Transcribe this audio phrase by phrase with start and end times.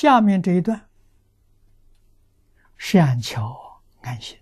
[0.00, 0.88] 下面这一段，
[2.76, 4.38] 善巧安心，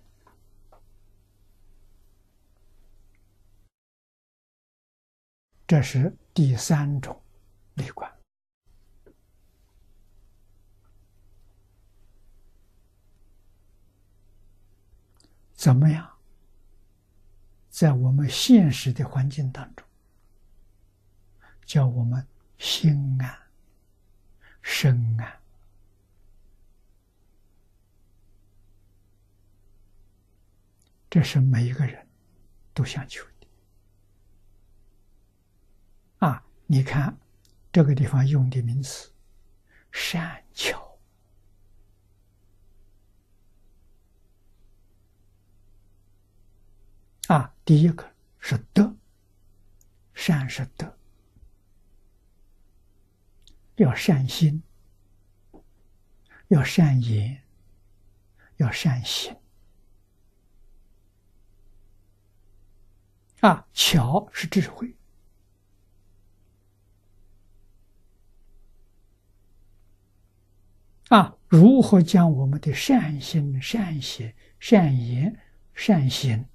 [5.65, 7.19] 这是第三种
[7.73, 8.07] 立观。
[15.55, 16.07] 怎么样？
[17.71, 19.83] 在我们现实的环境当中，
[21.65, 22.27] 叫我们
[22.59, 23.35] 心安、
[24.61, 25.41] 身安，
[31.17, 32.07] 这是每一个人
[32.75, 33.47] 都想求的。
[36.19, 37.17] 啊，你看
[37.71, 39.11] 这个地方用的名词
[39.91, 40.99] “善巧”。
[47.29, 48.95] 啊，第一个是德，
[50.13, 50.95] 善是德，
[53.77, 54.61] 要善心，
[56.49, 57.41] 要善言，
[58.57, 59.35] 要善行。
[63.41, 64.95] 啊，巧是智慧。
[71.09, 75.39] 啊，如何将我们的善心、善行、善言、
[75.73, 76.45] 善行？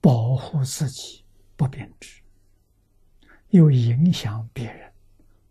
[0.00, 1.24] 保护自己
[1.56, 2.20] 不变质，
[3.50, 4.92] 又影响别人，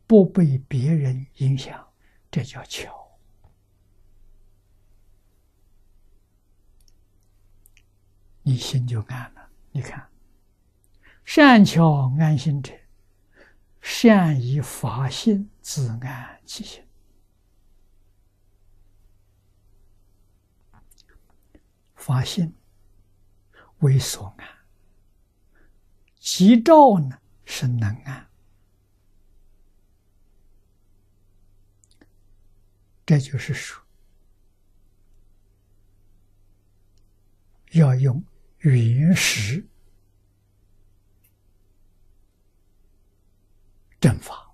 [0.06, 1.88] 不被别人影响，
[2.30, 3.09] 这叫巧。
[8.50, 9.48] 你心就安了。
[9.72, 10.10] 你看，
[11.24, 12.74] 善巧安心者，
[13.80, 16.84] 善以法性自安其心，
[21.94, 22.52] 法性。
[23.82, 24.48] 为所安，
[26.20, 28.28] 吉兆呢是能安，
[33.06, 33.82] 这就是说，
[37.72, 38.22] 要用
[38.60, 39.66] 原始
[44.00, 44.52] 正法。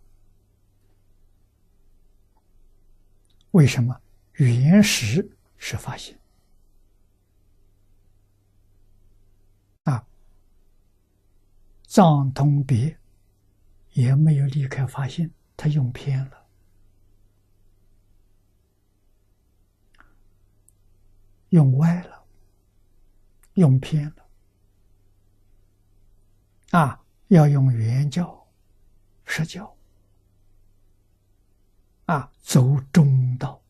[3.52, 4.02] 为什么
[4.34, 6.20] 原始是发现？
[11.88, 13.00] 藏通别
[13.94, 16.46] 也没有离开发现，他用偏了，
[21.52, 22.15] 用歪了，
[23.56, 24.26] 用偏了。
[26.72, 28.48] 啊，要用原教、
[29.26, 29.76] 实教，
[32.06, 33.62] 啊，走中道，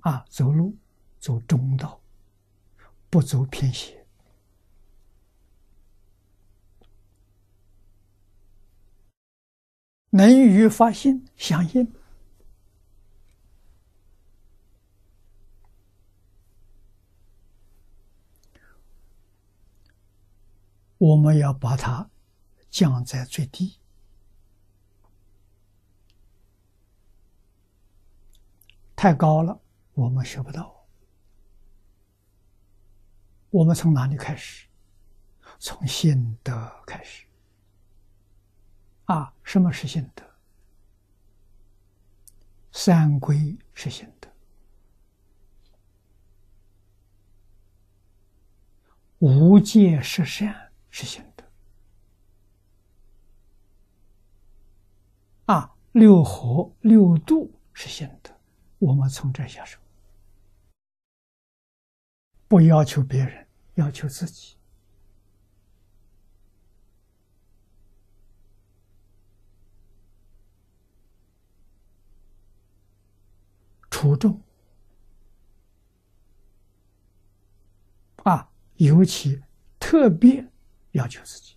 [0.00, 0.76] 啊，走路
[1.18, 2.00] 走中道，
[3.10, 4.04] 不走偏斜。
[10.10, 11.92] 能与发心相应，
[21.04, 22.08] 我们要把它
[22.70, 23.78] 降在最低，
[28.96, 29.60] 太高了
[29.92, 30.74] 我们学不到。
[33.50, 34.66] 我们从哪里开始？
[35.58, 37.26] 从心德开始。
[39.04, 40.24] 啊，什么是心德？
[42.72, 44.30] 三归是心德，
[49.18, 50.63] 无戒是善
[50.96, 51.44] 是心德，
[55.46, 58.30] 啊，六合六度是心德。
[58.78, 59.76] 我们从这下手，
[62.46, 63.44] 不要求别人，
[63.74, 64.56] 要求自己。
[73.90, 74.40] 初重
[78.22, 79.42] 啊，尤其
[79.80, 80.48] 特别
[80.94, 81.56] 要求自己，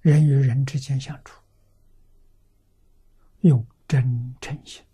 [0.00, 1.42] 人与人之间相处，
[3.40, 4.84] 用真诚心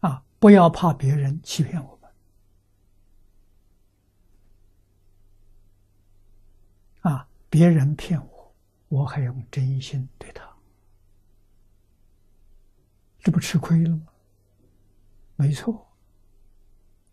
[0.00, 2.10] 啊，不要怕别人欺骗我们
[7.12, 8.54] 啊，别人骗我。
[8.88, 10.56] 我还用真心对他，
[13.18, 14.06] 这不吃亏了吗？
[15.34, 15.85] 没错，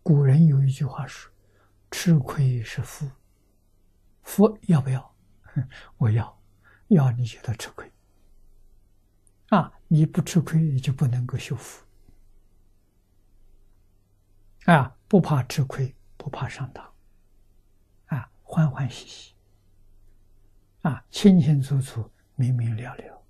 [0.04, 1.32] 古人有一句话说
[1.90, 3.10] ：“吃亏是福。”
[4.22, 5.14] 福要不要？
[5.96, 6.40] 我要，
[6.88, 7.90] 要你觉得吃亏
[9.48, 9.72] 啊！
[9.88, 11.86] 你不吃亏，你就不能够修福
[14.66, 14.94] 啊！
[15.08, 16.94] 不怕吃亏，不怕上当
[18.06, 19.34] 啊欢欢喜喜，
[20.82, 23.22] 啊，清清楚楚，明明了了。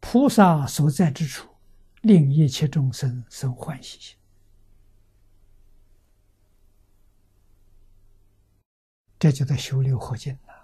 [0.00, 1.53] 菩萨所在之处，
[2.04, 4.16] 令一切众生生欢喜心。
[9.18, 10.54] 这就在修六合敬了。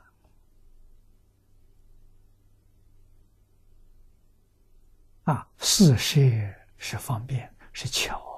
[5.33, 6.21] 啊，四摄
[6.77, 8.30] 是方便，是巧。